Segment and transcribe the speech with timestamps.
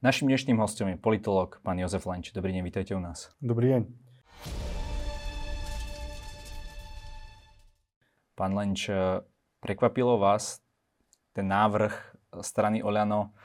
[0.00, 2.32] Našim dnešným hostom je politolog pán Jozef Lenč.
[2.32, 3.36] Dobrý deň, vítajte u nás.
[3.36, 3.82] Dobrý deň.
[8.32, 8.88] Pán Lenč,
[9.60, 10.64] prekvapilo vás
[11.36, 11.92] ten návrh
[12.40, 13.36] strany Oľano,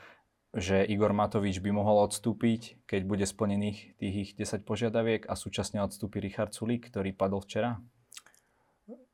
[0.56, 5.84] že Igor Matovič by mohol odstúpiť, keď bude splnených tých ich 10 požiadaviek a súčasne
[5.84, 7.84] odstúpi Richard Sulík, ktorý padol včera?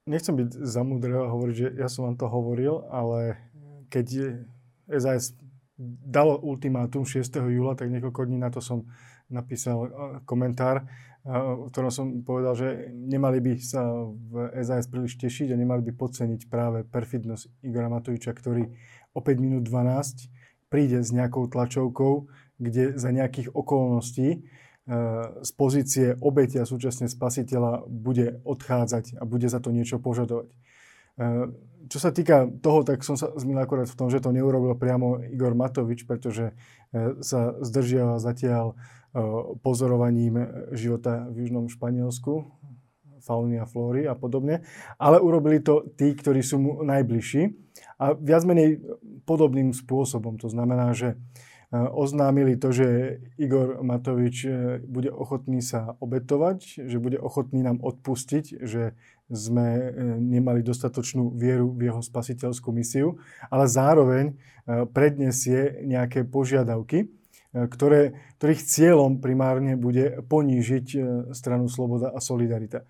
[0.06, 3.43] Nechcem byť zamudrý a hovoriť, že ja som vám to hovoril, ale
[3.90, 4.38] keď
[4.86, 5.34] SAS
[5.80, 7.43] dalo ultimátum 6.
[7.48, 8.84] júla, tak niekoľko dní na to som
[9.33, 9.88] napísal
[10.28, 10.84] komentár,
[11.24, 15.92] v ktorom som povedal, že nemali by sa v SAS príliš tešiť a nemali by
[15.95, 18.69] podceniť práve perfidnosť Igora Matoviča, ktorý
[19.14, 22.27] o 5 minút 12 príde s nejakou tlačovkou,
[22.59, 24.45] kde za nejakých okolností
[25.42, 30.50] z pozície obete a súčasne spasiteľa bude odchádzať a bude za to niečo požadovať.
[31.91, 35.20] Čo sa týka toho, tak som sa zmýl akorát v tom, že to neurobil priamo
[35.29, 36.55] Igor Matovič, pretože
[36.95, 38.75] e, sa zdržiava zatiaľ e,
[39.61, 40.41] pozorovaním
[40.73, 42.48] života v Južnom Španielsku,
[43.23, 44.67] fauny a flóry a podobne,
[44.98, 47.55] ale urobili to tí, ktorí sú mu najbližší
[48.03, 48.83] a viac menej
[49.23, 50.39] podobným spôsobom.
[50.42, 51.14] To znamená, že
[51.73, 54.51] oznámili to, že Igor Matovič e,
[54.84, 58.92] bude ochotný sa obetovať, že bude ochotný nám odpustiť, že
[59.33, 59.83] sme e,
[60.20, 63.17] nemali dostatočnú vieru v jeho spasiteľskú misiu,
[63.48, 64.37] ale zároveň
[64.95, 67.11] predniesie nejaké požiadavky,
[67.51, 70.86] ktoré, ktorých cieľom primárne bude ponížiť
[71.34, 72.86] stranu Sloboda a Solidarita.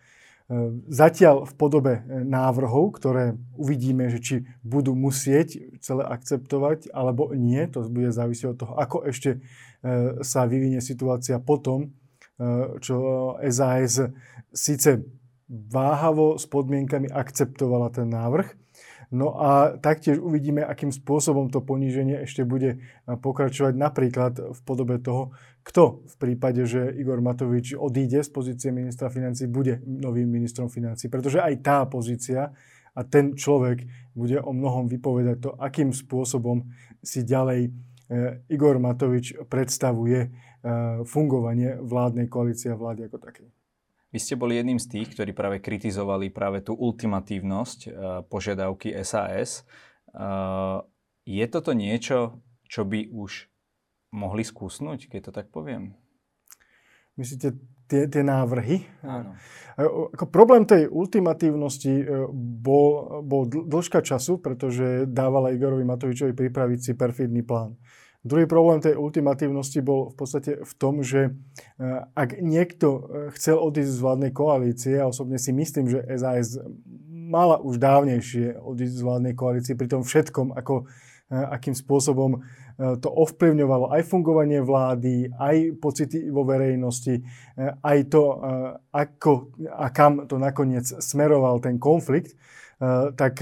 [0.92, 1.95] Zatiaľ v podobe
[2.28, 8.58] návrhov, ktoré uvidíme, že či budú musieť celé akceptovať alebo nie, to bude závisieť od
[8.61, 11.89] toho, ako ešte e, sa vyvinie situácia potom, e,
[12.84, 12.97] čo
[13.48, 14.12] SAS
[14.53, 15.00] síce
[15.48, 18.61] váhavo s podmienkami akceptovala ten návrh,
[19.12, 25.36] No a taktiež uvidíme, akým spôsobom to poníženie ešte bude pokračovať napríklad v podobe toho,
[25.60, 31.12] kto v prípade, že Igor Matovič odíde z pozície ministra financí, bude novým ministrom financí.
[31.12, 32.56] Pretože aj tá pozícia
[32.96, 33.84] a ten človek
[34.17, 36.73] bude o mnohom vypovedať to, akým spôsobom
[37.05, 37.70] si ďalej e,
[38.48, 40.29] Igor Matovič predstavuje e,
[41.05, 43.44] fungovanie vládnej koalície a vlády ako také.
[44.12, 47.92] Vy ste boli jedným z tých, ktorí práve kritizovali práve tú ultimatívnosť uh,
[48.28, 49.64] požiadavky SAS.
[50.12, 50.78] Eh,
[51.24, 53.48] je toto niečo, čo by už
[54.12, 55.96] mohli skúsnuť, keď to tak poviem?
[57.17, 57.56] Myslíte
[57.89, 58.84] tie, tie návrhy?
[59.05, 59.36] Áno.
[60.17, 67.44] Ako problém tej ultimatívnosti bol, bol dĺžka času, pretože dávala Igorovi Matovičovi pripraviť si perfidný
[67.44, 67.77] plán.
[68.22, 73.02] Druhý problém tej ultimatívnosti bol v podstate v tom, že eh, ak niekto eh,
[73.34, 76.55] chcel odísť z vládnej koalície, a osobne si myslím, že SAS
[77.11, 83.12] mala už dávnejšie odísť z vládnej koalície pri tom všetkom, ako, eh, akým spôsobom to
[83.12, 87.20] ovplyvňovalo aj fungovanie vlády, aj pocity vo verejnosti,
[87.84, 88.40] aj to,
[88.90, 92.32] ako a kam to nakoniec smeroval ten konflikt,
[93.14, 93.38] tak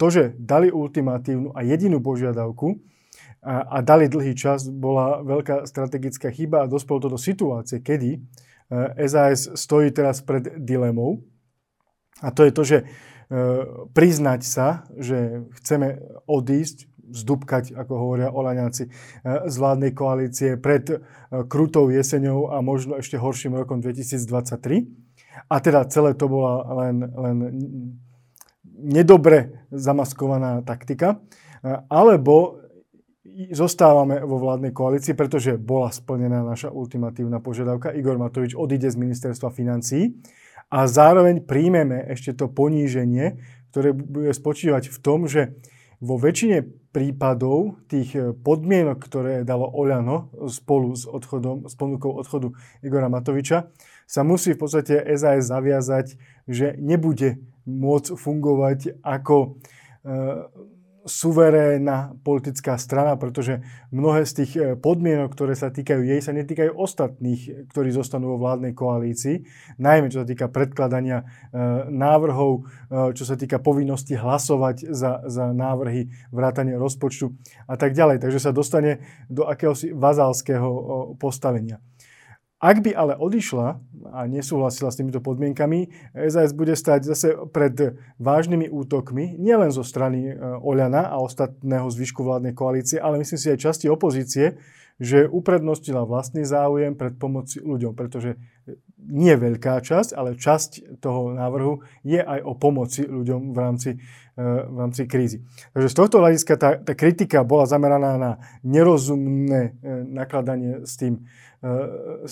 [0.00, 2.80] to, že dali ultimatívnu a jedinú požiadavku,
[3.40, 8.20] a, a dali dlhý čas, bola veľká strategická chyba a dospelo to do situácie, kedy
[9.00, 11.24] SAS e, stojí teraz pred dilemou.
[12.20, 12.84] A to je to, že e,
[13.96, 18.90] priznať sa, že chceme odísť, zdúbkať, ako hovoria Olaňáci, e,
[19.48, 21.00] z vládnej koalície pred
[21.48, 24.84] krutou jeseňou a možno ešte horším rokom 2023.
[25.48, 27.36] A teda celé to bola len, len
[28.76, 31.22] nedobre zamaskovaná taktika.
[31.88, 32.60] Alebo
[33.52, 37.94] zostávame vo vládnej koalícii, pretože bola splnená naša ultimatívna požiadavka.
[37.94, 40.20] Igor Matovič odíde z ministerstva financí
[40.70, 43.40] a zároveň príjmeme ešte to poníženie,
[43.74, 45.54] ktoré bude spočívať v tom, že
[46.00, 53.12] vo väčšine prípadov tých podmienok, ktoré dalo Oľano spolu s, odchodom, s ponukou odchodu Igora
[53.12, 53.68] Matoviča,
[54.10, 56.18] sa musí v podstate SAS zaviazať,
[56.50, 57.38] že nebude
[57.68, 59.48] môcť fungovať ako e,
[61.08, 66.76] suverénna politická strana, pretože mnohé z tých e, podmienok, ktoré sa týkajú jej, sa netýkajú
[66.76, 69.42] ostatných, ktorí zostanú vo vládnej koalícii,
[69.80, 71.24] najmä čo sa týka predkladania e,
[71.88, 72.62] návrhov, e,
[73.16, 77.32] čo sa týka povinnosti hlasovať za, za návrhy vrátania rozpočtu
[77.64, 78.20] a tak ďalej.
[78.20, 79.00] Takže sa dostane
[79.32, 80.68] do akéhosi vazálskeho
[81.16, 81.80] postavenia.
[82.60, 83.80] Ak by ale odišla
[84.12, 90.28] a nesúhlasila s týmito podmienkami, SAS bude stať zase pred vážnymi útokmi, nielen zo strany
[90.28, 94.60] e, Oľana a ostatného zvyšku vládnej koalície, ale myslím si aj časti opozície,
[95.00, 98.36] že uprednostila vlastný záujem pred pomoci ľuďom, pretože
[99.00, 104.44] nie veľká časť, ale časť toho návrhu je aj o pomoci ľuďom v rámci, e,
[104.44, 105.40] v rámci krízy.
[105.72, 111.24] Takže z tohto hľadiska tá, tá kritika bola zameraná na nerozumné e, nakladanie s tým,
[111.64, 111.72] e,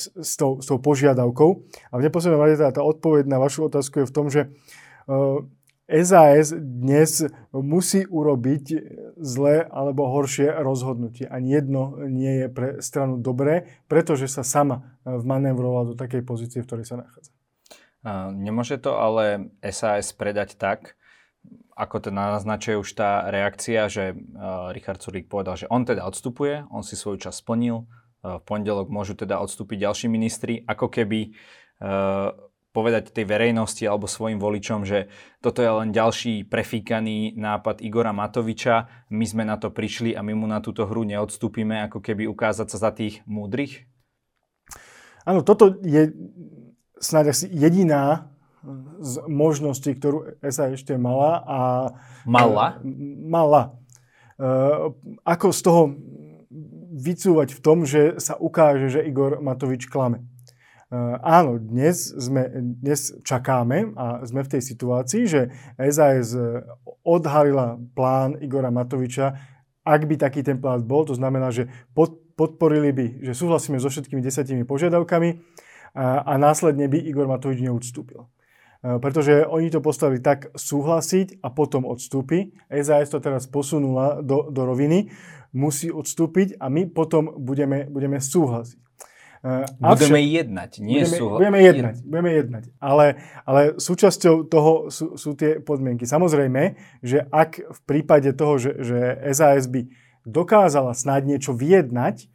[0.05, 1.65] s tou, s tou požiadavkou.
[1.89, 4.53] A v neposlednom rade tá, tá odpoveď na vašu otázku je v tom, že
[5.89, 7.25] SAS dnes
[7.57, 8.65] musí urobiť
[9.17, 11.25] zlé alebo horšie rozhodnutie.
[11.25, 16.69] Ani jedno nie je pre stranu dobré, pretože sa sama vmanévrovala do takej pozície, v
[16.69, 17.33] ktorej sa nachádza.
[18.37, 21.01] Nemôže to ale SAS predať tak,
[21.73, 24.13] ako teda naznačuje už tá reakcia, že
[24.77, 27.89] Richard Sulík povedal, že on teda odstupuje, on si svoju čas splnil,
[28.21, 31.33] v pondelok môžu teda odstúpiť ďalší ministri, ako keby
[32.79, 35.11] povedať tej verejnosti alebo svojim voličom, že
[35.43, 40.39] toto je len ďalší prefíkaný nápad Igora Matoviča, my sme na to prišli a my
[40.39, 43.91] mu na túto hru neodstúpime, ako keby ukázať sa za tých múdrych?
[45.27, 46.15] Áno, toto je
[47.03, 48.31] snáď asi jediná
[49.03, 51.43] z možností, ktorú SA ešte mala.
[51.47, 51.61] A,
[52.27, 52.79] mala?
[53.27, 53.63] Mala.
[54.39, 54.95] Uh,
[55.27, 55.83] ako z toho
[56.99, 60.27] vycúvať v tom, že sa ukáže, že Igor Matovič klame.
[60.89, 62.49] Eh, áno, dnes, sme,
[62.81, 66.33] dnes čakáme a sme v tej situácii, že SAS
[67.05, 69.37] odhalila plán Igora Matoviča,
[69.85, 73.93] ak by taký ten plán bol, to znamená, že pod, podporili by, že súhlasíme so
[73.93, 75.41] všetkými desiatimi požiadavkami
[75.93, 78.25] a, a následne by Igor Matovič neodstúpil.
[78.79, 82.57] Eh, pretože oni to postavili tak súhlasiť a potom odstúpi.
[82.71, 85.11] SAS to teraz posunula do, do roviny,
[85.53, 88.88] musí odstúpiť a my potom budeme, budeme súhlasiť.
[89.39, 91.25] Budeme Avšak, jednať, nie budeme, sú...
[91.39, 92.65] Budeme jednať, budeme jednať.
[92.83, 93.07] Ale,
[93.47, 96.11] ale súčasťou toho sú, sú tie podmienky.
[96.11, 96.75] Samozrejme,
[97.07, 98.99] že ak v prípade toho, že, že
[99.31, 99.87] SAS by
[100.27, 102.27] dokázala snáď niečo vyjednať, e,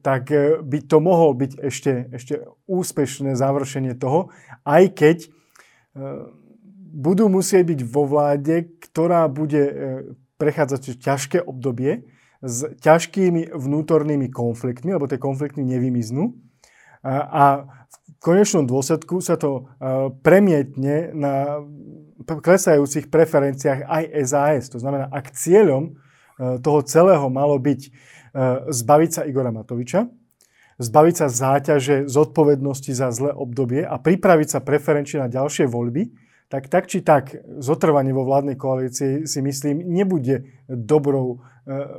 [0.00, 2.34] tak e, by to mohol byť ešte, ešte
[2.64, 4.32] úspešné završenie toho,
[4.64, 5.18] aj keď
[6.94, 9.62] budú musieť byť vo vláde, ktorá bude
[10.38, 12.06] prechádzať ťažké obdobie,
[12.42, 16.38] s ťažkými vnútornými konfliktmi, lebo tie konflikty nevymiznú.
[17.04, 19.70] A, v konečnom dôsledku sa to
[20.26, 21.62] premietne na
[22.26, 24.74] klesajúcich preferenciách aj SAS.
[24.74, 25.94] To znamená, ak cieľom
[26.38, 27.80] toho celého malo byť
[28.66, 30.10] zbaviť sa Igora Matoviča,
[30.78, 36.14] zbaviť sa záťaže zodpovednosti za zlé obdobie a pripraviť sa preferenčne na ďalšie voľby,
[36.48, 41.38] tak tak či tak zotrvanie vo vládnej koalícii si myslím nebude dobrou e,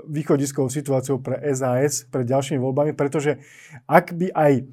[0.10, 3.38] východiskovou situáciou pre SAS pred ďalšími voľbami, pretože
[3.86, 4.64] ak by aj e,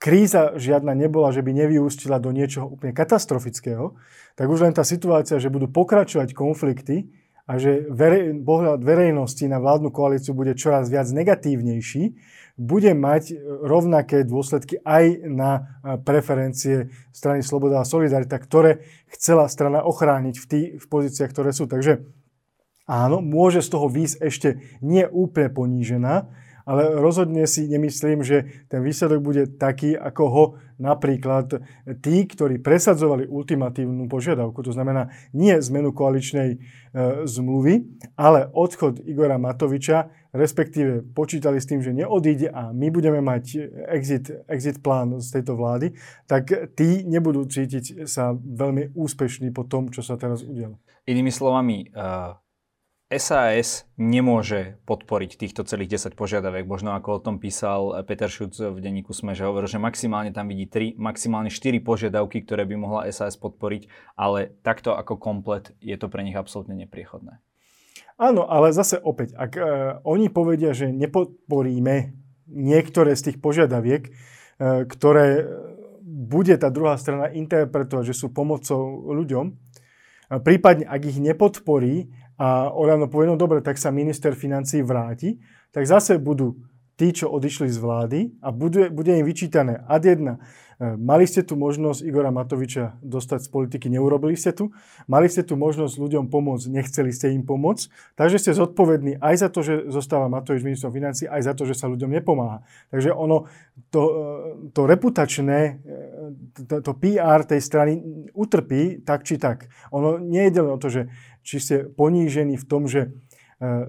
[0.00, 3.96] kríza žiadna nebola, že by nevyústila do niečoho úplne katastrofického,
[4.36, 7.12] tak už len tá situácia, že budú pokračovať konflikty
[7.46, 12.18] a že verej, pohľad verejnosti na vládnu koalíciu bude čoraz viac negatívnejší,
[12.56, 15.50] bude mať rovnaké dôsledky aj na
[16.02, 21.68] preferencie strany Sloboda a Solidarita, ktoré chcela strana ochrániť v tých v pozíciách, ktoré sú.
[21.68, 22.02] Takže
[22.86, 24.48] áno, môže z toho výsť ešte
[24.80, 26.30] nie úplne ponížená,
[26.66, 30.44] ale rozhodne si nemyslím, že ten výsledok bude taký, ako ho
[30.82, 31.62] napríklad
[32.02, 36.58] tí, ktorí presadzovali ultimatívnu požiadavku, to znamená nie zmenu koaličnej e,
[37.22, 37.86] zmluvy,
[38.18, 43.44] ale odchod Igora Matoviča, respektíve počítali s tým, že neodíde a my budeme mať
[43.86, 45.94] exit, exit plán z tejto vlády,
[46.26, 50.82] tak tí nebudú cítiť sa veľmi úspešní po tom, čo sa teraz udialo.
[51.06, 52.42] Inými slovami, uh
[53.06, 56.66] SAS nemôže podporiť týchto celých 10 požiadaviek.
[56.66, 60.50] Možno ako o tom písal Peter Šuc v denníku SME, že hovoril, že maximálne tam
[60.50, 63.86] vidí 3, maximálne 4 požiadavky, ktoré by mohla SAS podporiť,
[64.18, 67.38] ale takto ako komplet je to pre nich absolútne nepriechodné.
[68.18, 69.62] Áno, ale zase opäť, ak e,
[70.02, 72.10] oni povedia, že nepodporíme
[72.50, 74.10] niektoré z tých požiadaviek, e,
[74.82, 75.46] ktoré
[76.02, 79.54] bude tá druhá strana interpretovať, že sú pomocou ľuďom,
[80.42, 85.40] prípadne ak ich nepodporí a Olano povie, no dobre, tak sa minister financí vráti,
[85.72, 86.56] tak zase budú
[86.96, 90.40] tí, čo odišli z vlády a bude, bude im vyčítané ad jedna.
[90.76, 94.72] E, mali ste tu možnosť Igora Matoviča dostať z politiky, neurobili ste tu.
[95.08, 98.16] Mali ste tu možnosť ľuďom pomôcť, nechceli ste im pomôcť.
[98.16, 101.76] Takže ste zodpovední aj za to, že zostáva Matovič ministrom financí, aj za to, že
[101.76, 102.64] sa ľuďom nepomáha.
[102.88, 103.48] Takže ono,
[103.92, 104.12] to, e,
[104.72, 108.00] to reputačné, e, to, to PR tej strany
[108.32, 109.68] utrpí tak či tak.
[109.92, 111.12] Ono nie je o to, že
[111.46, 113.08] či ste ponížení v tom, že e,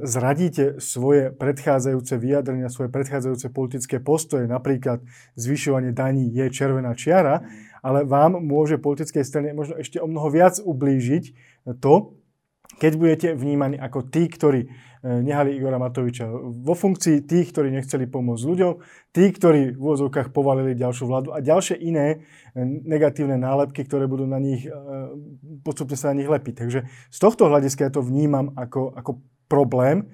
[0.06, 5.02] zradíte svoje predchádzajúce vyjadrenia, svoje predchádzajúce politické postoje, napríklad
[5.34, 7.50] zvyšovanie daní je červená čiara,
[7.82, 11.24] ale vám môže politickej strane možno ešte o mnoho viac ublížiť
[11.82, 12.14] to,
[12.78, 14.70] keď budete vnímaní ako tí, ktorí
[15.08, 16.28] nehali Igora Matoviča
[16.62, 18.74] vo funkcii, tých, ktorí nechceli pomôcť ľuďom,
[19.16, 22.18] tí, ktorí v úvodzovkách povalili ďalšiu vládu a ďalšie iné e,
[22.64, 24.72] negatívne nálepky, ktoré budú na nich, e,
[25.64, 26.54] postupne sa na nich lepiť.
[26.68, 29.12] Takže z tohto hľadiska ja to vnímam ako, ako
[29.48, 30.12] problém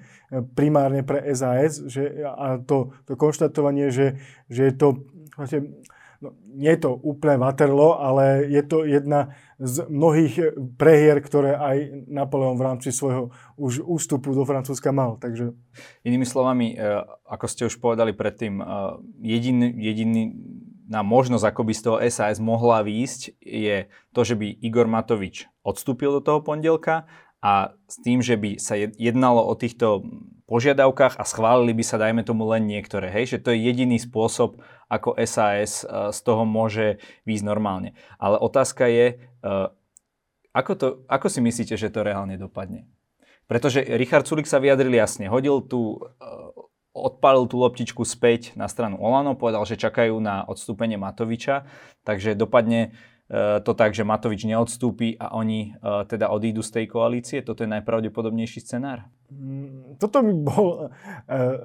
[0.54, 4.88] primárne pre SAS že, a to, to konštatovanie, že, že je to
[5.34, 5.74] vlastne,
[6.24, 12.08] no, nie je to úplne Waterloo, ale je to jedna z mnohých prehier, ktoré aj
[12.08, 13.28] Napoleon v rámci svojho
[13.60, 15.20] už ústupu do Francúzska mal.
[15.20, 15.52] Takže...
[16.08, 18.64] Inými slovami, e, ako ste už povedali predtým, e,
[19.20, 20.22] jediný, jediný
[20.88, 25.48] na možnosť, ako by z toho SAS mohla výjsť, je to, že by Igor Matovič
[25.64, 27.08] odstúpil do toho pondelka
[27.44, 30.00] a s tým, že by sa jednalo o týchto
[30.44, 33.08] požiadavkách a schválili by sa, dajme tomu, len niektoré.
[33.08, 37.96] Hej, že to je jediný spôsob, ako SAS e, z toho môže výjsť normálne.
[38.20, 39.50] Ale otázka je, e,
[40.54, 42.86] ako, to, ako si myslíte, že to reálne dopadne?
[43.44, 46.28] Pretože Richard Sulik sa vyjadril jasne, hodil tu, e,
[46.94, 51.66] odpálil tú loptičku späť na stranu Olano, povedal, že čakajú na odstúpenie Matoviča,
[52.06, 52.94] takže dopadne
[53.64, 57.40] to tak, že Matovič neodstúpi a oni teda odídu z tej koalície?
[57.40, 59.08] Toto je najpravdepodobnejší scenár?
[59.34, 60.90] Mm, toto by bol uh,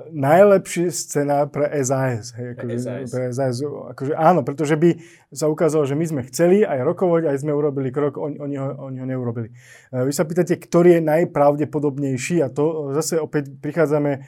[0.09, 2.33] najlepší scenár pre SAS.
[2.33, 3.07] Hej, akože, SAS.
[3.13, 4.97] Pre SAS akože, áno, pretože by
[5.29, 8.67] sa ukázalo, že my sme chceli aj rokovať, aj sme urobili krok, oni, oni, ho,
[8.89, 9.53] oni ho neurobili.
[9.93, 14.25] Uh, vy sa pýtate, ktorý je najpravdepodobnejší a to zase opäť prichádzame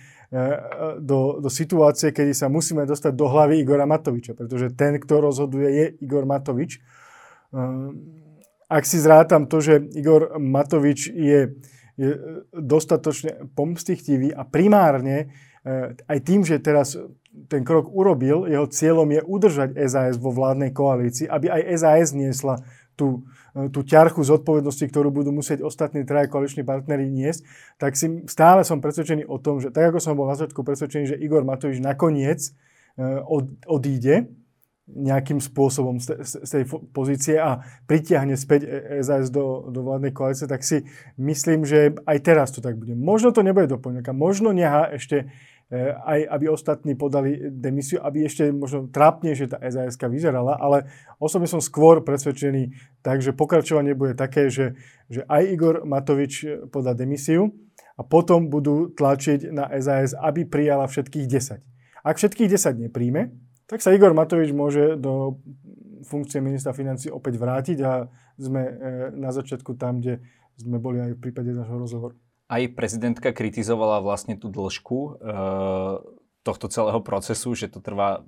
[1.03, 5.67] do, do situácie, kedy sa musíme dostať do hlavy Igora Matoviča, pretože ten, kto rozhoduje,
[5.67, 6.79] je Igor Matovič.
[7.51, 7.99] Ehm,
[8.71, 11.59] ak si zrátam to, že Igor Matovič je,
[12.01, 12.09] je
[12.49, 15.29] dostatočne pomstichtivý a primárne
[15.61, 16.97] eh, aj tým, že teraz
[17.47, 22.57] ten krok urobil, jeho cieľom je udržať SAS vo vládnej koalícii, aby aj SAS niesla
[22.97, 23.21] tú,
[23.53, 27.45] eh, tú ťarchu zodpovednosti, ktorú budú musieť ostatní traja koaliční partnery niesť,
[27.77, 31.05] tak si stále som presvedčený o tom, že tak ako som bol na začiatku presvedčený,
[31.05, 32.51] že Igor Matovič nakoniec
[33.23, 34.27] od, odíde,
[34.89, 38.67] nejakým spôsobom z, z tej pozície a pritiahne späť
[38.99, 40.83] SAS do, do vládnej koalície, tak si
[41.15, 42.97] myslím, že aj teraz to tak bude.
[42.97, 45.31] Možno to nebude doplňaka, možno neha ešte
[45.71, 51.47] e, aj aby ostatní podali demisiu, aby ešte možno trápnejšie tá SAS vyzerala, ale osobne
[51.47, 54.75] som skôr presvedčený tak, že pokračovanie bude také, že,
[55.07, 57.53] že aj Igor Matovič podá demisiu
[57.95, 61.61] a potom budú tlačiť na SAS, aby prijala všetkých 10.
[62.01, 63.29] Ak všetkých 10 nepríjme,
[63.71, 65.39] tak sa Igor Matovič môže do
[66.03, 68.73] funkcie ministra financí opäť vrátiť a sme e,
[69.15, 70.19] na začiatku tam, kde
[70.59, 72.19] sme boli aj v prípade nášho rozhovoru.
[72.51, 75.09] Aj prezidentka kritizovala vlastne tú dĺžku e,
[76.43, 78.27] tohto celého procesu, že to trvá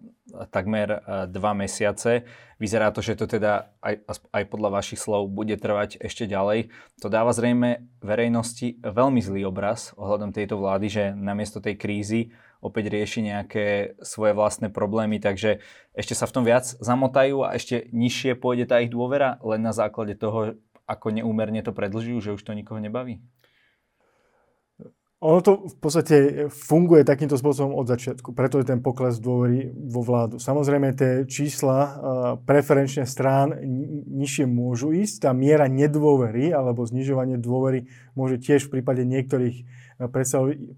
[0.53, 2.23] takmer e, dva mesiace.
[2.62, 6.71] Vyzerá to, že to teda aj, aj podľa vašich slov bude trvať ešte ďalej.
[7.03, 12.31] To dáva zrejme verejnosti veľmi zlý obraz ohľadom tejto vlády, že namiesto tej krízy
[12.63, 15.60] opäť rieši nejaké svoje vlastné problémy, takže
[15.91, 19.75] ešte sa v tom viac zamotajú a ešte nižšie pôjde tá ich dôvera len na
[19.75, 20.55] základe toho,
[20.88, 23.20] ako neúmerne to predlžujú, že už to nikoho nebaví?
[25.24, 26.15] Ono to v podstate
[26.51, 30.36] funguje takýmto spôsobom od začiatku, preto je ten pokles dôvery vo vládu.
[30.36, 31.96] Samozrejme, tie čísla
[32.43, 33.55] preferenčne strán
[34.12, 37.88] nižšie môžu ísť, tá miera nedôvery alebo znižovanie dôvery
[38.20, 39.63] môže tiež v prípade niektorých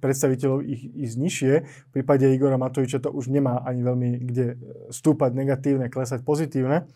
[0.02, 1.54] predstaviteľov ich ísť nižšie.
[1.64, 4.46] V prípade Igora Matoviča to už nemá ani veľmi kde
[4.92, 6.90] stúpať negatívne, klesať pozitívne.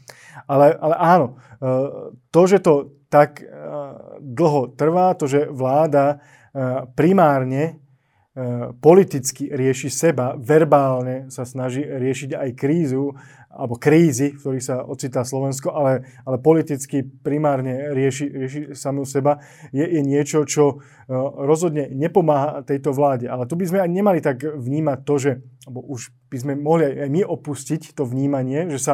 [0.47, 1.27] Ale, ale áno,
[2.31, 3.41] to, že to tak
[4.21, 7.73] dlho trvá, to, že vláda E, primárne e,
[8.81, 13.13] politicky rieši seba, verbálne sa snaží riešiť aj krízu,
[13.49, 19.41] alebo krízy, v ktorých sa ocitá Slovensko, ale, ale politicky primárne rieši, rieši samú seba,
[19.73, 20.75] je, je niečo, čo e,
[21.43, 23.25] rozhodne nepomáha tejto vláde.
[23.25, 25.31] Ale tu by sme aj nemali tak vnímať to, že,
[25.65, 28.93] alebo už by sme mohli aj my opustiť to vnímanie, že sa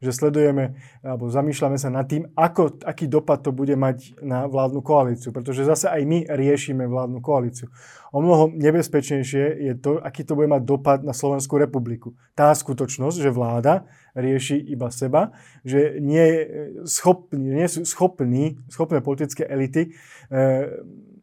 [0.00, 4.80] že sledujeme alebo zamýšľame sa nad tým, ako, aký dopad to bude mať na vládnu
[4.80, 5.28] koalíciu.
[5.28, 7.68] Pretože zase aj my riešime vládnu koalíciu.
[8.10, 12.16] O mnoho nebezpečnejšie je to, aký to bude mať dopad na Slovenskú republiku.
[12.32, 13.84] Tá skutočnosť, že vláda
[14.16, 15.36] rieši iba seba,
[15.68, 16.40] že nie, je
[16.88, 19.92] schopný, nie sú schopní, schopné politické elity
[20.32, 20.40] e,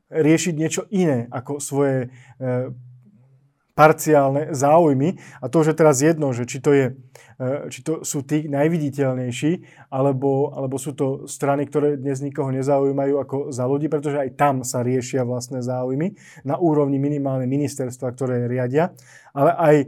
[0.07, 2.07] riešiť niečo iné ako svoje
[2.39, 2.71] e,
[3.77, 6.97] parciálne záujmy a to, že teraz jedno, že či to, je,
[7.37, 13.15] e, či to sú tí najviditeľnejší, alebo, alebo sú to strany, ktoré dnes nikoho nezaujímajú
[13.21, 18.49] ako za ľudí, pretože aj tam sa riešia vlastné záujmy na úrovni minimálne ministerstva, ktoré
[18.49, 18.97] riadia,
[19.37, 19.85] ale aj e,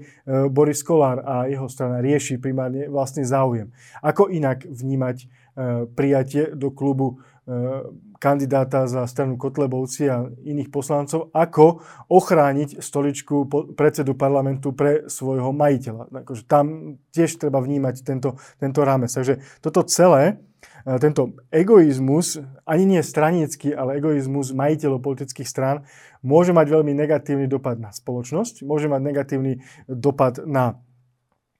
[0.54, 3.74] Boris Kolár a jeho strana rieši primárne vlastný záujem.
[4.06, 5.26] Ako inak vnímať e,
[5.98, 7.18] prijatie do klubu
[8.20, 16.12] kandidáta za stranu Kotlebovci a iných poslancov, ako ochrániť stoličku predsedu parlamentu pre svojho majiteľa.
[16.12, 19.10] Takže tam tiež treba vnímať tento, tento rámec.
[19.10, 20.44] Takže toto celé,
[20.84, 25.88] e, tento egoizmus, ani nie stranický, ale egoizmus majiteľov politických strán,
[26.20, 30.76] môže mať veľmi negatívny dopad na spoločnosť, môže mať negatívny dopad na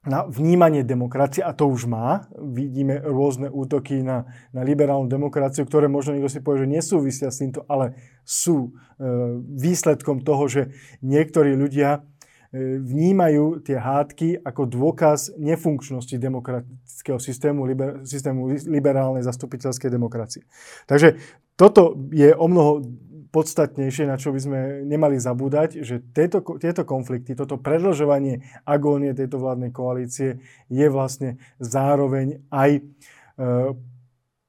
[0.10, 2.26] na vnímanie demokracie, a to už má.
[2.36, 7.46] Vidíme rôzne útoky na, na liberálnu demokraciu, ktoré možno niekto si povie, že nesúvisia s
[7.46, 7.94] týmto, ale
[8.26, 9.00] sú e,
[9.54, 10.62] výsledkom toho, že
[11.06, 12.02] niektorí ľudia
[12.50, 20.44] e, vnímajú tie hádky ako dôkaz nefunkčnosti demokratického systému, liber, systému liberálnej zastupiteľskej demokracie.
[20.90, 21.22] Takže
[21.54, 22.82] toto je o mnoho
[23.30, 29.38] podstatnejšie, na čo by sme nemali zabúdať, že tieto, tieto konflikty, toto predlžovanie agónie tejto
[29.38, 32.82] vládnej koalície je vlastne zároveň aj e,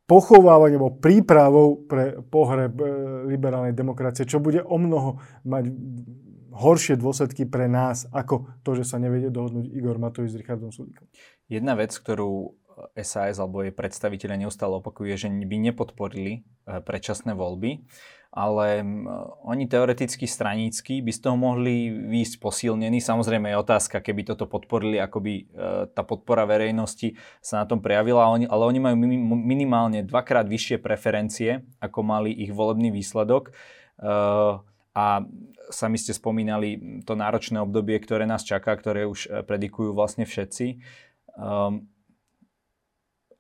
[0.09, 2.87] pochovávanie alebo prípravou pre pohreb e,
[3.29, 5.65] liberálnej demokracie, čo bude o mnoho mať
[6.51, 11.07] horšie dôsledky pre nás, ako to, že sa nevedie dohodnúť Igor Matovič s Richardom Sulíkom.
[11.47, 12.59] Jedna vec, ktorú
[12.97, 17.85] SAS alebo jej predstaviteľe neustále opakuje, že by nepodporili e, predčasné voľby,
[18.31, 18.87] ale
[19.43, 23.03] oni teoreticky stranícky by z toho mohli výjsť posilnení.
[23.03, 25.45] Samozrejme je otázka, keby toto podporili, ako by e,
[25.91, 28.97] tá podpora verejnosti sa na tom prejavila, ale oni majú
[29.35, 33.51] minimálne dvakrát vyššie preferencie, ako mali ich volebný výsledok.
[33.51, 33.53] E,
[34.91, 35.07] a
[35.75, 40.79] sami ste spomínali to náročné obdobie, ktoré nás čaká, ktoré už e, predikujú vlastne všetci.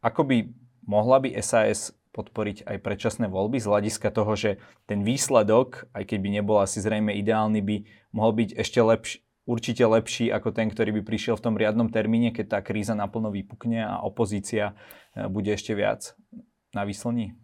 [0.01, 0.37] Ako by
[0.83, 4.59] mohla by SAS podporiť aj predčasné voľby z hľadiska toho, že
[4.90, 7.76] ten výsledok, aj keď by nebol asi zrejme ideálny, by
[8.11, 12.35] mohol byť ešte lepší, určite lepší ako ten, ktorý by prišiel v tom riadnom termíne,
[12.35, 14.75] keď tá kríza naplno vypukne a opozícia
[15.14, 16.14] e, bude ešte viac
[16.75, 17.35] na výslní?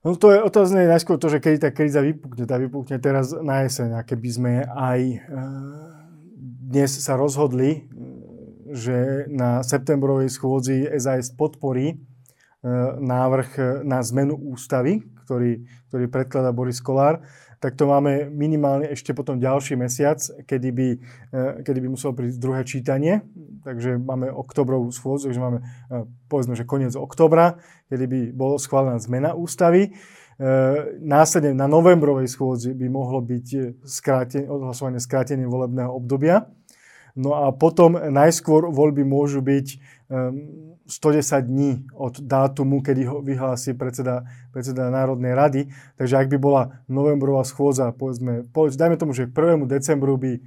[0.00, 3.68] No to je otázne najskôr to, že keď tá kríza vypukne, tá vypukne teraz na
[3.68, 4.00] jeseň.
[4.00, 5.16] A keby sme aj e,
[6.72, 7.84] dnes sa rozhodli,
[8.70, 12.00] že na septembrovej schôdzi SAS podporí
[13.00, 17.24] návrh na zmenu ústavy, ktorý, ktorý predkladá Boris Kolár,
[17.60, 20.16] tak to máme minimálne ešte potom ďalší mesiac,
[20.48, 20.88] kedy by,
[21.28, 23.20] e, kedy by muselo prísť druhé čítanie.
[23.60, 25.64] Takže máme oktobrovú schôdzu, takže máme e,
[26.32, 27.60] povedzme, že koniec oktobra,
[27.92, 29.92] kedy by bola schválená zmena ústavy.
[31.04, 36.48] Následne na novembrovej schôdzi by mohlo byť skráten, odhlasovanie skrátenie volebného obdobia.
[37.12, 39.66] No a potom najskôr voľby môžu byť
[40.10, 45.60] 110 ehm, dní od dátumu, kedy ho vyhlási predseda, predseda Národnej rady.
[45.96, 49.70] Takže ak by bola novembrová schôdza, povedzme, dajme tomu, že k 1.
[49.70, 50.40] decembru by e,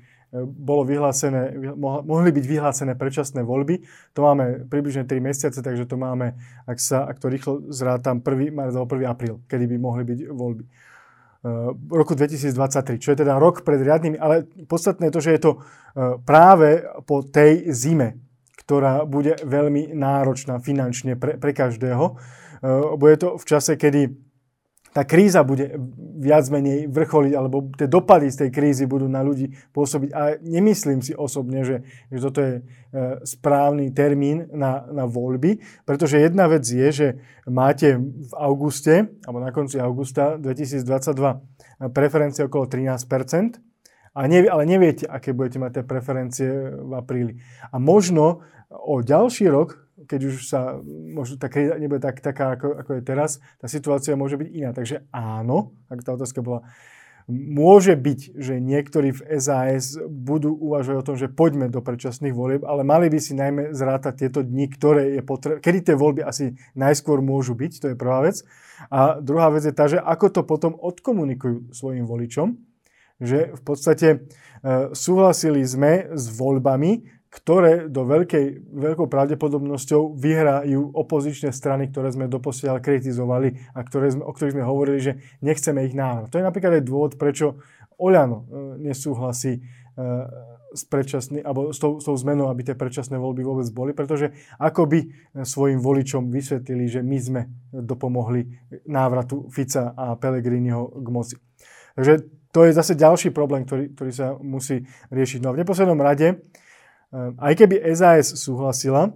[0.44, 3.88] bolo vyhlásené, mohli byť vyhlásené predčasné voľby.
[4.20, 6.36] To máme približne 3 mesiace, takže to máme,
[6.68, 8.52] ak, sa, ak to rýchlo zrátam, 1.
[8.52, 9.08] marec alebo 1.
[9.08, 10.66] apríl, kedy by mohli byť voľby
[11.92, 15.52] roku 2023, čo je teda rok pred riadnymi, ale podstatné je to, že je to
[15.52, 15.60] e,
[16.24, 18.16] práve po tej zime,
[18.74, 22.06] ktorá bude veľmi náročná finančne pre, pre každého.
[22.10, 22.14] E,
[22.98, 24.18] bude to v čase, kedy
[24.98, 25.78] tá kríza bude
[26.18, 30.10] viac menej vrcholiť, alebo tie dopady z tej krízy budú na ľudí pôsobiť.
[30.10, 32.62] A nemyslím si osobne, že, že toto je e,
[33.22, 37.08] správny termín na, na voľby, pretože jedna vec je, že
[37.46, 43.06] máte v auguste, alebo na konci augusta 2022 preferencie okolo 13
[44.14, 47.42] a nevie, ale neviete, aké budete mať tie preferencie v apríli.
[47.74, 50.84] A možno o ďalší rok keď už sa,
[51.16, 51.48] možno tá
[51.80, 54.76] nebude tak, taká, ako, ako je teraz, tá situácia môže byť iná.
[54.76, 56.68] Takže áno, ak tá otázka bola,
[57.32, 62.62] môže byť, že niektorí v SAS budú uvažovať o tom, že poďme do predčasných volieb,
[62.68, 66.60] ale mali by si najmä zrátať tieto dni, ktoré je potrebné, kedy tie voľby asi
[66.76, 68.44] najskôr môžu byť, to je prvá vec.
[68.92, 72.60] A druhá vec je tá, že ako to potom odkomunikujú svojim voličom,
[73.24, 74.18] že v podstate e,
[74.92, 82.78] súhlasili sme s voľbami, ktoré do veľkej, veľkou pravdepodobnosťou vyhrajú opozičné strany, ktoré sme doposiaľ
[82.78, 86.30] kritizovali a ktoré sme, o ktorých sme hovorili, že nechceme ich návrat.
[86.30, 87.58] To je napríklad aj dôvod, prečo
[87.98, 88.46] Oľano e,
[88.86, 89.62] nesúhlasí e,
[90.78, 94.30] s, predčasný, alebo s tou, s tou zmenou, aby tie predčasné voľby vôbec boli, pretože
[94.62, 95.00] ako by
[95.42, 97.42] svojim voličom vysvetlili, že my sme
[97.74, 98.46] dopomohli
[98.86, 101.36] návratu Fica a Pelegriniho k moci.
[101.98, 102.14] Takže
[102.54, 105.42] to je zase ďalší problém, ktorý, ktorý sa musí riešiť.
[105.42, 106.46] No a v neposlednom rade
[107.38, 109.14] aj keby SAS súhlasila,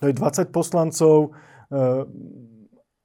[0.00, 1.36] to je 20 poslancov,
[1.68, 2.08] ehm,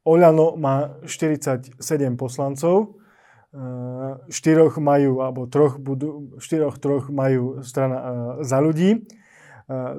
[0.08, 1.76] Oľano má 47
[2.16, 2.96] poslancov,
[3.52, 9.06] ehm, štyroch majú, alebo troch budú, štyroch troch majú strana za ľudí,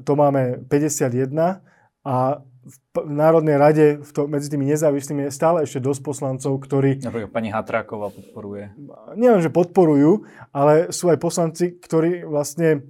[0.02, 1.62] to máme 51
[2.02, 2.76] a v
[3.08, 7.00] Národnej rade v to, medzi tými nezávislými je stále ešte dosť poslancov, ktorí...
[7.00, 8.76] Napríklad pani Hatráková podporuje.
[9.16, 12.84] Nielen, že podporujú, ale sú aj poslanci, ktorí vlastne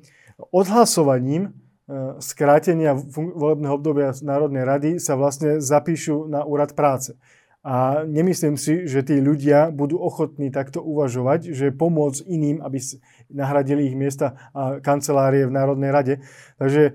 [0.48, 1.50] odhlasovaním e,
[2.24, 7.14] skrátenia volebného obdobia Národnej rady sa vlastne zapíšu na úrad práce.
[7.60, 12.80] A nemyslím si, že tí ľudia budú ochotní takto uvažovať, že pomôcť iným, aby
[13.28, 16.14] nahradili ich miesta a kancelárie v Národnej rade.
[16.56, 16.92] Takže e,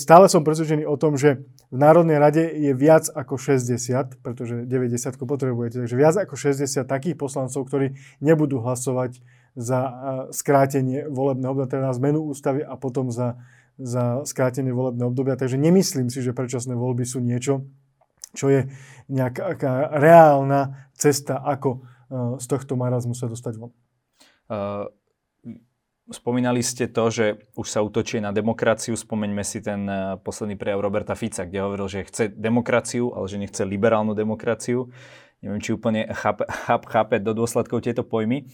[0.00, 5.20] stále som presvedčený o tom, že v Národnej rade je viac ako 60, pretože 90
[5.28, 7.92] potrebujete, takže viac ako 60 takých poslancov, ktorí
[8.24, 9.20] nebudú hlasovať
[9.58, 9.92] za e,
[10.30, 13.34] skrátenie volebného obdobia, teda na zmenu ústavy a potom za,
[13.74, 15.34] za skrátenie volebného obdobia.
[15.34, 17.66] Takže nemyslím si, že predčasné voľby sú niečo,
[18.38, 18.70] čo je
[19.10, 19.58] nejaká
[19.98, 23.74] reálna cesta, ako eh, z tohto marazmu sa dostať von.
[24.48, 24.88] Uh,
[26.08, 28.96] spomínali ste to, že už sa útočí na demokraciu.
[28.96, 33.36] Spomeňme si ten uh, posledný prejav Roberta Fica, kde hovoril, že chce demokraciu, ale že
[33.36, 34.88] nechce liberálnu demokraciu.
[35.38, 38.46] Neviem, či úplne chápe, chápe do dôsledkov tieto pojmy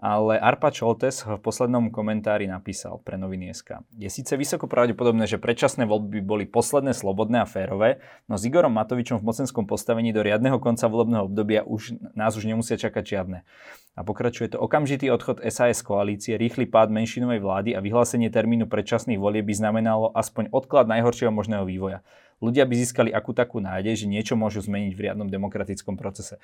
[0.00, 3.84] ale Arpa Čoltes v poslednom komentári napísal pre noviny SK.
[4.00, 8.48] Je síce vysoko pravdepodobné, že predčasné voľby by boli posledné slobodné a férové, no s
[8.48, 13.04] Igorom Matovičom v mocenskom postavení do riadneho konca volebného obdobia už, nás už nemusia čakať
[13.04, 13.38] žiadne.
[13.92, 19.20] A pokračuje to okamžitý odchod SAS koalície, rýchly pád menšinovej vlády a vyhlásenie termínu predčasných
[19.20, 22.00] volieb by znamenalo aspoň odklad najhoršieho možného vývoja.
[22.40, 26.40] Ľudia by získali akú takú nádej, že niečo môžu zmeniť v riadnom demokratickom procese.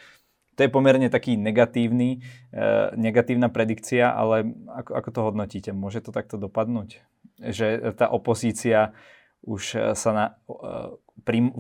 [0.57, 2.21] To je pomerne taký negatívny,
[2.53, 5.71] e, negatívna predikcia, ale ako, ako to hodnotíte?
[5.73, 7.01] Môže to takto dopadnúť?
[7.41, 8.97] Že tá opozícia
[9.45, 11.53] už e, sa na, e, pri,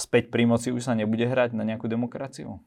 [0.00, 2.60] späť pri moci už sa nebude hrať na nejakú demokraciu?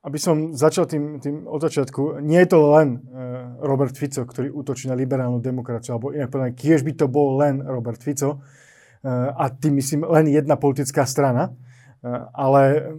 [0.00, 2.98] Aby som začal tým, tým od začiatku, nie je to len e,
[3.62, 7.60] Robert Fico, ktorý útočí na liberálnu demokraciu, alebo inak povedané, kiež by to bol len
[7.62, 8.42] Robert Fico,
[9.08, 11.52] a tým myslím len jedna politická strana, e,
[12.36, 12.92] ale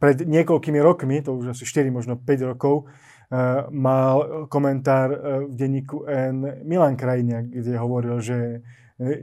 [0.00, 5.52] pred niekoľkými rokmi, to už asi 4, možno 5 rokov, uh, mal komentár uh, v
[5.54, 8.64] denníku N Milan Krajniak, kde hovoril, že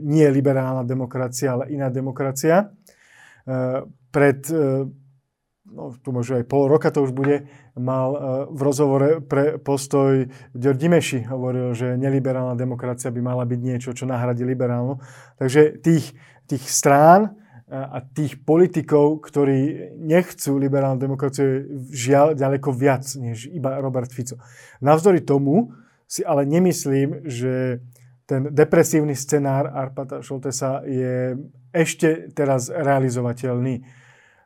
[0.02, 2.66] nie je liberálna demokracia, ale iná demokracia.
[4.10, 4.40] Pred,
[5.70, 7.46] no tu možno aj pol roka to už bude,
[7.78, 8.08] mal
[8.50, 14.04] v rozhovore pre postoj Ďor Dimeši hovoril, že neliberálna demokracia by mala byť niečo, čo
[14.04, 15.00] nahradí liberálnu.
[15.38, 16.12] Takže tých,
[16.44, 17.38] tých strán,
[17.68, 24.40] a tých politikov, ktorí nechcú liberálnu demokraciu, žiaľ ďaleko viac než iba Robert Fico.
[24.80, 25.76] Navzdory tomu
[26.08, 27.84] si ale nemyslím, že
[28.24, 31.36] ten depresívny scenár Arpata Šoltesa je
[31.68, 33.84] ešte teraz realizovateľný.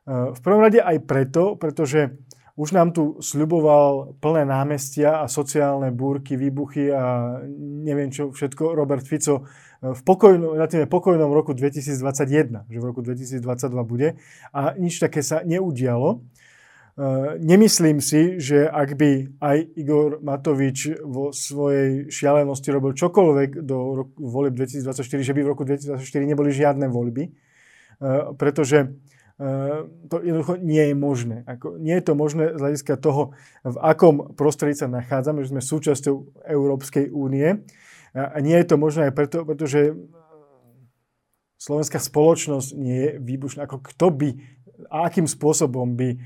[0.07, 2.19] V prvom rade aj preto, pretože
[2.63, 7.43] už nám tu sľuboval plné námestia a sociálne búrky, výbuchy a
[7.83, 9.43] neviem čo všetko Robert Fico
[9.83, 13.43] v pokojnom, relatívne pokojnom roku 2021, že v roku 2022
[13.83, 14.15] bude
[14.55, 16.23] a nič také sa neudialo.
[16.93, 16.99] E,
[17.43, 24.15] nemyslím si, že ak by aj Igor Matovič vo svojej šialenosti robil čokoľvek do roku,
[24.23, 27.31] volieb 2024, že by v roku 2024 neboli žiadne voľby, e,
[28.39, 29.12] pretože e,
[30.07, 31.37] to jednoducho nie je možné.
[31.51, 33.35] Ako, nie je to možné z hľadiska toho,
[33.67, 37.67] v akom prostredí sa nachádzame, že sme súčasťou Európskej únie
[38.15, 39.99] a nie je to možné aj preto, pretože
[41.59, 43.67] slovenská spoločnosť nie je výbušná.
[43.67, 44.31] Ako kto by
[44.91, 46.19] a akým spôsobom by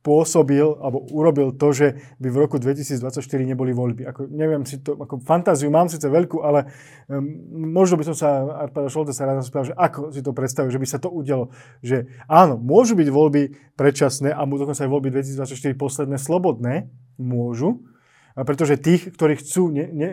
[0.00, 1.86] spôsobil alebo urobil to, že
[2.16, 4.08] by v roku 2024 neboli voľby.
[4.08, 6.72] Ako, neviem si to, ako fantáziu mám síce veľkú, ale
[7.04, 7.20] um,
[7.52, 10.88] možno by som sa Arpada sa rád spýtal, že ako si to predstavil, že by
[10.88, 11.52] sa to udialo.
[11.84, 13.42] Že áno, môžu byť voľby
[13.76, 16.88] predčasné a dokonca aj voľby 2024 posledné slobodné,
[17.20, 17.84] môžu,
[18.32, 20.10] pretože tých, ktorí chcú ne, ne,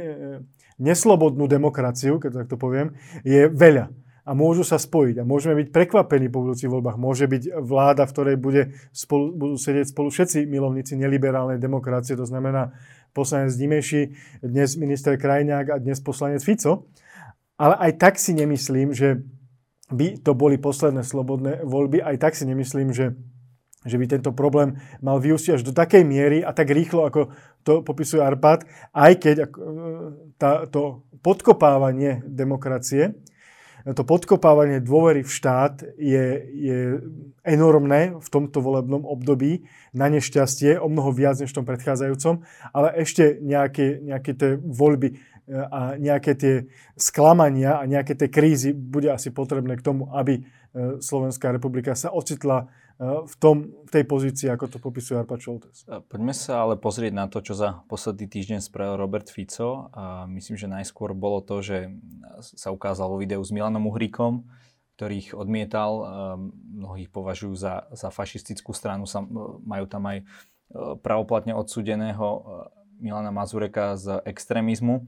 [0.83, 3.87] neslobodnú demokraciu, keď tak to poviem, je veľa.
[4.27, 5.23] A môžu sa spojiť.
[5.23, 6.99] A môžeme byť prekvapení po budúcich voľbách.
[6.99, 8.61] Môže byť vláda, v ktorej bude
[8.91, 12.19] spolu, budú sedieť spolu všetci milovníci neliberálnej demokracie.
[12.19, 12.75] To znamená
[13.15, 14.11] poslanec Dimeši,
[14.43, 16.91] dnes minister Krajňák a dnes poslanec Fico.
[17.55, 19.23] Ale aj tak si nemyslím, že
[19.87, 22.03] by to boli posledné slobodné voľby.
[22.03, 23.15] Aj tak si nemyslím, že
[23.87, 27.31] že by tento problém mal vyústiť až do takej miery a tak rýchlo, ako
[27.63, 29.47] to popisuje Arpad, aj keď e,
[30.35, 33.15] tá, to podkopávanie demokracie,
[33.95, 36.79] to podkopávanie dôvery v štát je, je
[37.47, 39.63] enormné v tomto volebnom období,
[39.95, 42.43] na nešťastie, o mnoho viac než v tom predchádzajúcom,
[42.75, 45.15] ale ešte nejaké, nejaké tie voľby e,
[45.55, 46.55] a nejaké tie
[46.99, 50.41] sklamania a nejaké tie krízy bude asi potrebné k tomu, aby e,
[50.99, 52.67] Slovenská republika sa ocitla
[53.01, 55.85] v, tom, v tej pozícii, ako to popisuje Arpa Čoltes.
[55.85, 59.93] Poďme sa ale pozrieť na to, čo za posledný týždeň spravil Robert Fico.
[59.93, 61.93] A myslím, že najskôr bolo to, že
[62.41, 64.49] sa ukázal vo videu s Milanom Uhríkom,
[64.97, 66.09] ktorých odmietal.
[66.73, 69.05] Mnohých považujú za, za fašistickú stranu,
[69.61, 70.25] majú tam aj
[71.05, 72.43] pravoplatne odsudeného
[72.97, 75.05] Milana Mazureka z extrémizmu.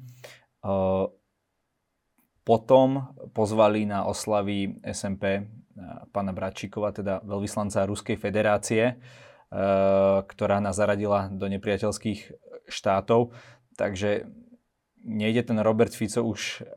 [2.46, 2.90] Potom
[3.34, 5.50] pozvali na oslavy SMP
[6.12, 8.98] pána Bračíkova, teda veľvyslanca Ruskej federácie,
[10.26, 12.20] ktorá nás zaradila do nepriateľských
[12.70, 13.34] štátov.
[13.74, 14.30] Takže
[15.02, 16.68] nejde ten Robert Fico už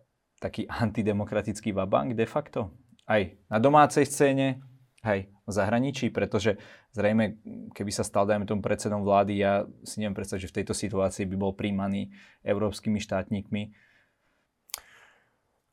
[0.41, 2.73] taký antidemokratický vabank de facto?
[3.05, 4.63] Aj na domácej scéne,
[5.03, 6.55] aj v zahraničí, pretože
[6.95, 7.43] zrejme,
[7.75, 11.27] keby sa stal, dajme tomu predsedom vlády, ja si neviem predstaviť, že v tejto situácii
[11.27, 12.15] by bol príjmaný
[12.47, 13.75] európskymi štátnikmi.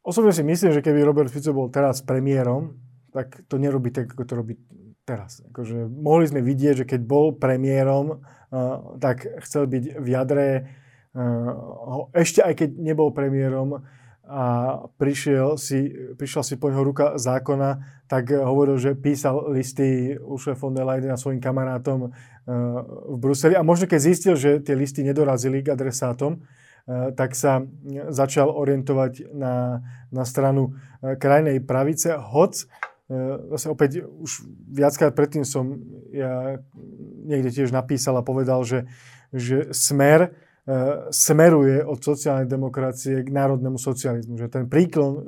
[0.02, 2.82] Osobne si myslím, že keby Robert Fico bol teraz premiérom,
[3.14, 4.54] tak to nerobí tak, ako to robí
[5.06, 5.42] teraz.
[5.50, 10.48] Akože mohli sme vidieť, že keď bol premiérom, uh, tak chcel byť v jadre,
[11.18, 13.82] uh, ešte aj keď nebol premiérom,
[14.30, 20.54] a prišiel si, prišla si po neho ruka zákona, tak hovoril, že písal listy Ursula
[20.54, 22.10] von der Leyen a svojim kamarátom e,
[23.10, 23.58] v Bruseli.
[23.58, 26.46] A možno keď zistil, že tie listy nedorazili k adresátom,
[26.90, 27.62] tak sa
[28.10, 32.18] začal orientovať na, na stranu krajnej pravice.
[32.18, 32.66] Hoc,
[33.58, 35.82] zase opäť už viackrát predtým som
[36.14, 36.62] ja
[37.26, 38.86] niekde tiež napísal a povedal, že,
[39.34, 40.38] že smer
[40.70, 44.38] E, smeruje od sociálnej demokracie k národnému socializmu.
[44.38, 45.22] Že ten príklon e,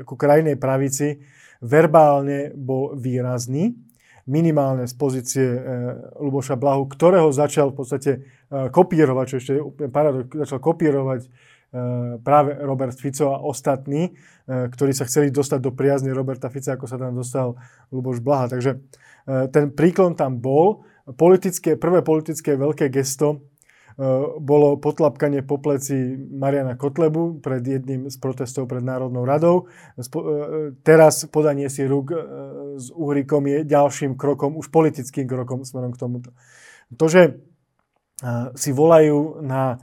[0.00, 1.20] ku krajnej pravici
[1.60, 3.76] verbálne bol výrazný,
[4.24, 5.60] minimálne z pozície e,
[6.24, 8.12] Luboša Blahu, ktorého začal v podstate
[8.48, 11.28] kopírovať, čo ešte je paradox, začal kopírovať
[12.24, 14.16] práve Robert Fico a ostatní,
[14.48, 17.60] ktorí sa chceli dostať do priazne Roberta Fica, ako sa tam dostal
[17.92, 18.48] Luboš Blaha.
[18.48, 18.80] Takže
[19.52, 20.88] ten príklon tam bol.
[21.04, 23.48] Politické, prvé politické veľké gesto
[23.98, 24.04] Eh,
[24.38, 29.66] bolo potlapkanie po pleci Mariana Kotlebu pred jedným z protestov pred Národnou radou.
[29.98, 32.18] Eh, teraz podanie si rúk eh,
[32.78, 36.30] s Uhrikom je ďalším krokom, už politickým krokom smerom k tomuto.
[36.94, 37.42] To, že
[38.58, 39.78] si volajú na,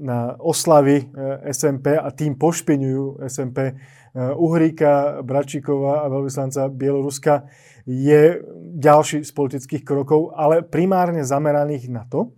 [0.00, 1.12] na oslavy
[1.52, 3.76] SMP a tým pošpiňujú SMP
[4.16, 7.44] Uhríka, Bračíkova a veľvyslanca Bieloruska,
[7.86, 8.40] je
[8.80, 12.32] ďalší z politických krokov, ale primárne zameraných na to,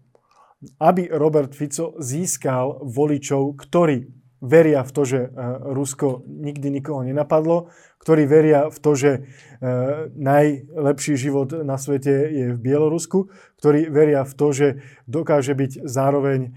[0.83, 5.29] aby Robert Fico získal voličov, ktorí veria v to, že e,
[5.75, 9.21] Rusko nikdy nikoho nenapadlo, ktorí veria v to, že e,
[10.15, 13.27] najlepší život na svete je v Bielorusku,
[13.59, 14.69] ktorí veria v to, že
[15.11, 16.51] dokáže byť zároveň e,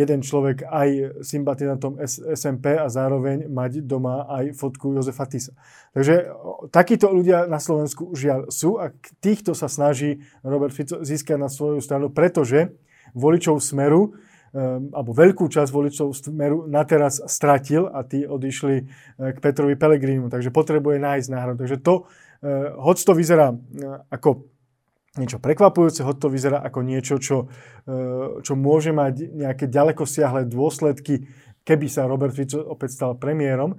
[0.00, 2.00] jeden človek aj sympatizantom
[2.32, 5.52] SMP a zároveň mať doma aj fotku Jozefa Tisa.
[5.92, 6.32] Takže
[6.72, 8.88] takíto ľudia na Slovensku žiaľ sú a
[9.20, 12.72] týchto sa snaží Robert Fico získať na svoju stranu, pretože
[13.12, 14.16] voličov Smeru,
[14.66, 18.86] alebo veľkú časť voličov Smeru na teraz stratil a tí odišli eh,
[19.32, 21.58] k Petrovi Pelegrínu, takže potrebuje nájsť náhradu.
[21.62, 22.08] Takže to,
[22.42, 23.58] eh, hoď to vyzerá eh,
[24.10, 24.48] ako
[25.18, 27.50] niečo prekvapujúce, hoď to vyzerá ako niečo, čo,
[28.38, 31.26] čo môže mať nejaké ďaleko siahle dôsledky,
[31.66, 33.74] keby sa Robert Fico opäť stal premiérom,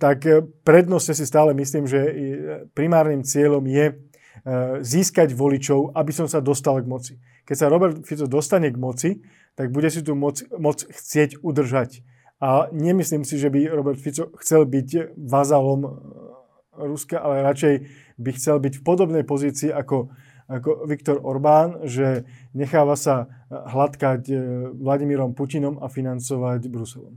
[0.00, 0.24] tak
[0.64, 2.00] prednostne si stále myslím, že
[2.72, 4.00] primárnym cieľom je
[4.80, 7.14] získať voličov, aby som sa dostal k moci.
[7.44, 9.10] Keď sa Robert Fico dostane k moci,
[9.56, 12.04] tak bude si tú moc, moc chcieť udržať.
[12.36, 15.90] A nemyslím si, že by Robert Fico chcel byť vazalom e,
[16.76, 17.74] Ruska, ale radšej
[18.20, 20.12] by chcel byť v podobnej pozícii ako,
[20.44, 24.34] ako Viktor Orbán, že necháva sa hladkať e,
[24.76, 27.16] Vladimírom Putinom a financovať Bruselom.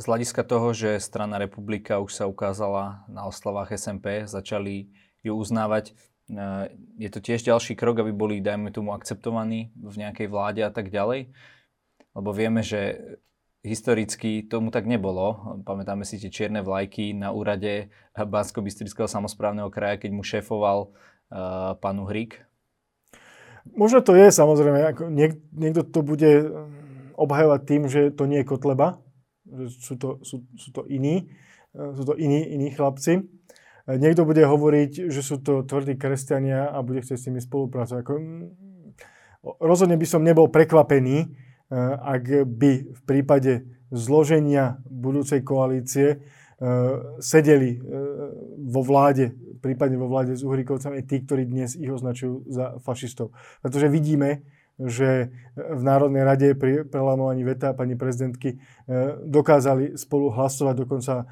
[0.00, 4.88] Z hľadiska toho, že strana republika už sa ukázala na oslavách SMP, začali
[5.20, 5.92] ju uznávať,
[7.00, 10.92] je to tiež ďalší krok, aby boli, dajme tomu, akceptovaní v nejakej vláde a tak
[10.92, 11.32] ďalej?
[12.12, 13.00] Lebo vieme, že
[13.64, 15.60] historicky tomu tak nebolo.
[15.66, 21.74] Pamätáme si tie čierne vlajky na úrade bansko bystrického samozprávneho kraja, keď mu šéfoval uh,
[21.80, 22.44] pán Uhrík.
[23.76, 24.80] Možno to je, samozrejme.
[24.94, 26.48] Ako niek- niekto to bude
[27.18, 29.02] obhajovať tým, že to nie je Kotleba,
[29.68, 31.32] sú to, sú, sú to iní,
[31.72, 33.26] sú to iní, iní chlapci.
[33.88, 38.00] Niekto bude hovoriť, že sú to tvrdí kresťania a bude chcieť s nimi spolupracovať.
[38.04, 38.44] Ako, mm,
[39.64, 41.28] rozhodne by som nebol prekvapený, eh,
[41.96, 46.20] ak by v prípade zloženia budúcej koalície eh,
[47.16, 47.82] sedeli eh,
[48.60, 49.32] vo vláde,
[49.64, 53.32] prípadne vo vláde s Uhrikovcami tí, ktorí dnes ich označujú za fašistov.
[53.64, 54.44] Pretože vidíme,
[54.78, 58.62] že v Národnej rade pri prelamovaní veta pani prezidentky
[59.26, 61.26] dokázali spolu hlasovať, dokonca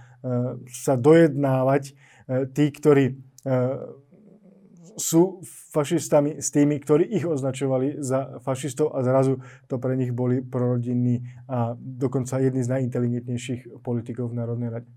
[0.66, 3.14] sa dojednávať E, tí, ktorí e,
[4.96, 10.40] sú fašistami s tými, ktorí ich označovali za fašistov a zrazu to pre nich boli
[10.40, 14.90] prorodinní a dokonca jedni z najinteligentnejších politikov v Národnej rade.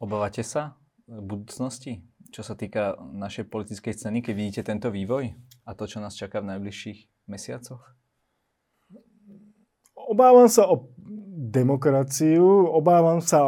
[0.00, 2.02] Obávate sa v budúcnosti,
[2.32, 5.36] čo sa týka našej politickej scény, keď vidíte tento vývoj
[5.68, 8.01] a to, čo nás čaká v najbližších mesiacoch?
[10.12, 10.92] Obávam sa o
[11.52, 13.40] demokraciu, obávam sa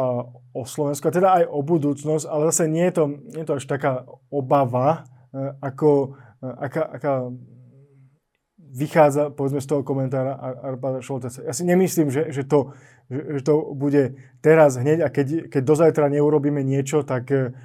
[0.55, 3.03] o Slovensko, a teda aj o budúcnosť, ale zase nie je to,
[3.35, 7.13] nie je to až taká obava, e, ako, e, aká, aká
[8.75, 11.43] vychádza povedzme z toho komentára Arpada Šolteca.
[11.43, 12.75] Ja si nemyslím, že, že, to,
[13.07, 17.55] že, že to bude teraz hneď a keď, keď dozajtra neurobíme niečo, tak e,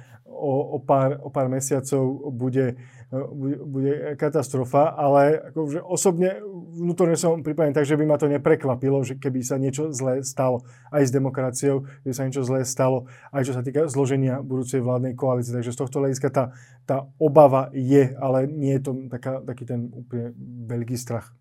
[0.41, 6.39] o, o, pár, o pár mesiacov bude bude, bude katastrofa, ale akože osobne
[6.71, 10.63] vnútorne som pripravený tak, že by ma to neprekvapilo, že keby sa niečo zlé stalo
[10.95, 15.13] aj s demokraciou, keby sa niečo zlé stalo aj čo sa týka zloženia budúcej vládnej
[15.19, 15.51] koalície.
[15.51, 16.43] Takže z tohto hľadiska tá,
[16.87, 20.31] tá obava je, ale nie je to taká, taký ten úplne
[20.71, 21.35] veľký strach.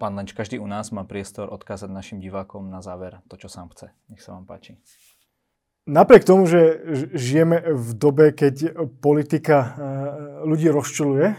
[0.00, 3.68] Pán Lenč, každý u nás má priestor odkázať našim divákom na záver to, čo sám
[3.72, 3.92] chce.
[4.08, 4.80] Nech sa vám páči.
[5.88, 6.76] Napriek tomu, že
[7.16, 9.68] žijeme v dobe, keď politika e,
[10.44, 11.32] ľudí rozčuluje,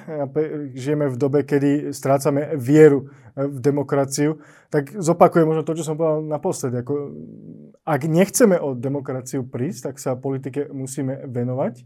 [0.73, 3.05] žijeme v dobe, kedy strácame vieru
[3.37, 4.41] e, v demokraciu,
[4.73, 6.81] tak zopakujem možno to, čo som povedal naposledy.
[6.81, 6.93] Ako,
[7.85, 11.73] ak nechceme o demokraciu prísť, tak sa politike musíme venovať.
[11.77, 11.83] E,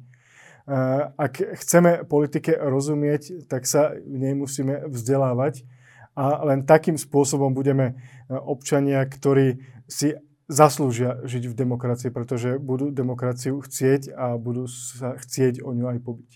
[1.12, 5.68] ak chceme politike rozumieť, tak sa v nej musíme vzdelávať.
[6.16, 8.00] A len takým spôsobom budeme
[8.32, 9.60] občania, ktorí
[9.92, 10.16] si
[10.48, 16.00] zaslúžia žiť v demokracii, pretože budú demokraciu chcieť a budú sa chcieť o ňu aj
[16.06, 16.32] pobiť.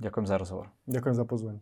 [0.00, 0.66] Ďakujem za rozhovor.
[0.88, 1.60] Ďakujem za pozvanie.